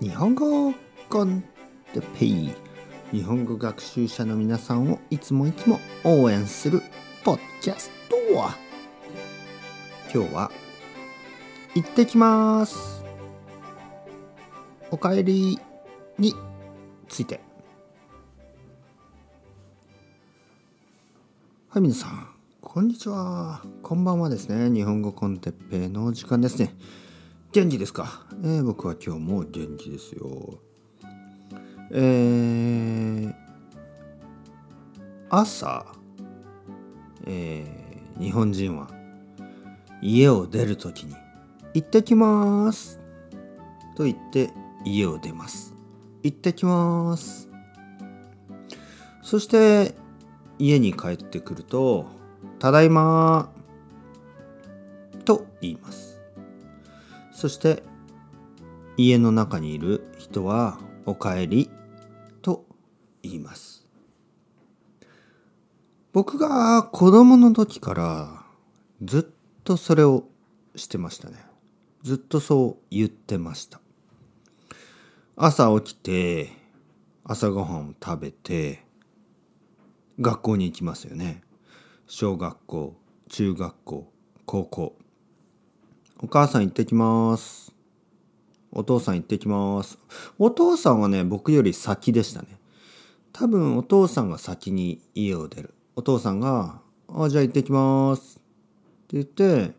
[0.00, 0.72] 日本語
[1.10, 1.44] コン
[1.92, 2.54] テペイ
[3.12, 6.80] 日本語学習者の皆さんをいつもいつも応援する
[7.22, 8.16] ポッキャスト
[10.12, 10.50] 今日は
[11.74, 13.04] 行ってきます。
[14.90, 15.58] おかえり
[16.18, 16.34] に
[17.06, 17.40] ついて。
[21.68, 22.26] はい皆さん
[22.62, 23.62] こんにちは。
[23.82, 24.70] こんばんはですね。
[24.70, 26.74] 日本語コンテッペイの時間ですね。
[27.52, 30.60] 元気ですか、えー、僕は今日も元気ですよ。
[31.90, 33.34] えー、
[35.28, 35.84] 朝、
[37.26, 38.88] えー、日本人は
[40.00, 41.16] 家を出るときに
[41.74, 43.00] 「行ってきます」
[43.98, 44.52] と言って
[44.84, 45.74] 家を出ます。
[46.22, 47.48] 行ってきます。
[49.22, 49.96] そして
[50.60, 52.06] 家に帰ってくると
[52.60, 53.50] 「ただいま」
[55.26, 56.19] と言います。
[57.40, 57.82] そして
[58.98, 61.70] 家の中にいる人は「おかえり」
[62.42, 62.66] と
[63.22, 63.88] 言います。
[66.12, 68.44] 僕が子供の時から
[69.02, 69.24] ずっ
[69.64, 70.28] とそれを
[70.76, 71.38] してましたね。
[72.02, 73.80] ずっとそう言ってました。
[75.34, 76.52] 朝起きて
[77.24, 78.84] 朝ごはんを食べて
[80.20, 81.40] 学校に行きますよね。
[82.06, 82.94] 小学校
[83.30, 84.12] 中学校
[84.44, 84.98] 高校。
[86.22, 87.72] お母さん行ってきます。
[88.72, 89.98] お父さん行ってきます。
[90.38, 92.48] お父さんはね、僕より先でしたね。
[93.32, 95.72] 多分お父さんが先に家を出る。
[95.96, 98.38] お父さんが、あ、じゃあ行ってきます。
[98.38, 98.42] って
[99.12, 99.72] 言って、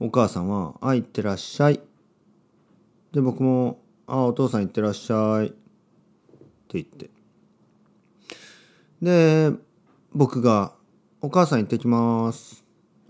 [0.00, 1.80] お母さんは、あ、行ってらっしゃい。
[3.12, 5.48] で、僕も、あ、お父さん行ってらっしゃい。
[5.48, 5.56] って
[6.70, 7.10] 言って。
[9.02, 9.52] で、
[10.14, 10.72] 僕が、
[11.20, 12.64] お母さん行ってきます。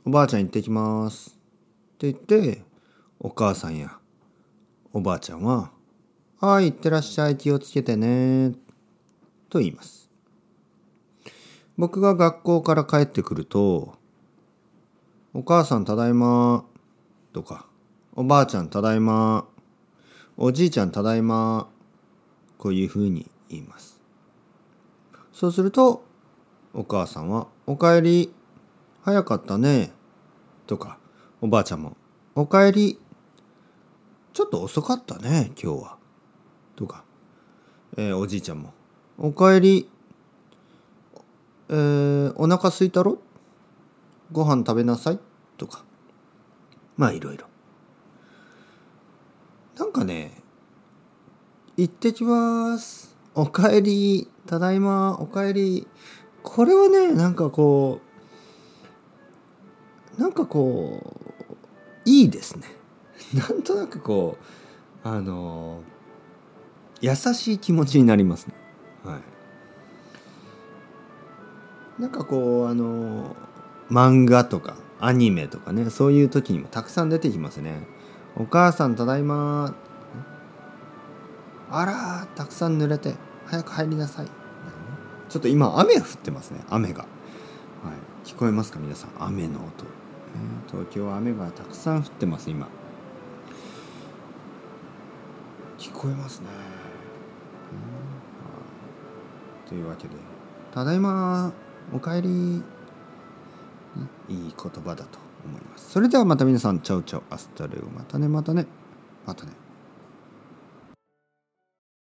[0.04, 1.41] おばあちゃん行ってきます。
[2.10, 2.62] って言って
[3.20, 3.96] お母さんや
[4.92, 5.70] おばあちゃんは
[6.40, 8.52] 「はい行ってらっしゃい気をつけてね」
[9.48, 10.10] と言います。
[11.78, 13.94] 僕が学校から帰ってくると
[15.32, 16.64] 「お母さんただいま」
[17.32, 17.66] とか
[18.14, 19.46] 「おばあちゃんただいま」
[20.36, 21.68] 「おじいちゃんただいま」
[22.58, 24.00] こういうふうに言います。
[25.32, 26.04] そうすると
[26.74, 28.34] お母さんは「おかえり
[29.02, 29.92] 早かったね」
[30.66, 30.98] とか
[31.44, 31.96] おばあちゃんも
[32.36, 33.00] 「おかえり。
[34.32, 35.96] ちょっと遅かったね今日は」
[36.76, 37.04] とか、
[37.96, 38.72] えー、おじいちゃんも
[39.18, 39.90] 「おかえり。
[41.68, 43.18] えー、お腹すいたろ？
[44.30, 45.18] ご飯食べなさい」
[45.58, 45.84] とか。
[46.96, 47.46] まあいろいろ。
[49.76, 50.40] なんかね
[51.76, 55.88] 「行ってきます」「おかえり」「ただいま」「おかえり」
[56.44, 58.00] これはねなんかこ
[60.16, 61.21] うなんかこう
[62.04, 62.64] いいですね。
[63.34, 64.36] なんとなくこ
[65.04, 65.82] うあの
[67.00, 68.54] 優しい気持ちになりますね。
[69.04, 69.18] は
[71.98, 72.02] い。
[72.02, 73.36] なんかこうあの
[73.90, 77.86] 漫画とかアニメとかねそういう時にもたくさん出てきますね。
[78.36, 79.74] お母さんただいま
[81.70, 83.14] あらたくさん濡れて
[83.46, 84.26] 早く入りなさい。
[85.28, 89.10] ちょっと今雨降ってますね雨が、はい、聞こえますか皆さん。
[89.18, 90.01] 雨の音。
[90.70, 92.68] 東京は雨がたくさん降ってます今。
[95.78, 96.46] 聞こえますね、
[99.64, 100.14] うん、というわけで
[100.72, 101.52] 「ただいま
[101.92, 102.62] おかえり」
[104.28, 105.90] いい言葉だと思います。
[105.90, 108.66] それではまた皆さんチャウチャウアスタレオまたねまたね
[109.26, 109.52] またね